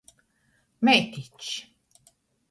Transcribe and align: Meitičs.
Meitičs. 0.85 1.47